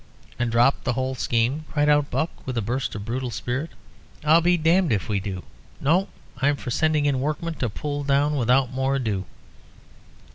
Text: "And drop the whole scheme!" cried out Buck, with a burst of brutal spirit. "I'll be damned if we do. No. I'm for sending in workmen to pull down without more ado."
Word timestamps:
"And 0.39 0.51
drop 0.51 0.83
the 0.83 0.93
whole 0.93 1.13
scheme!" 1.13 1.65
cried 1.71 1.87
out 1.87 2.09
Buck, 2.09 2.31
with 2.47 2.57
a 2.57 2.61
burst 2.63 2.95
of 2.95 3.05
brutal 3.05 3.29
spirit. 3.29 3.69
"I'll 4.23 4.41
be 4.41 4.57
damned 4.57 4.91
if 4.91 5.07
we 5.07 5.19
do. 5.19 5.43
No. 5.79 6.07
I'm 6.41 6.55
for 6.55 6.71
sending 6.71 7.05
in 7.05 7.19
workmen 7.19 7.53
to 7.59 7.69
pull 7.69 8.03
down 8.03 8.35
without 8.35 8.71
more 8.73 8.95
ado." 8.95 9.25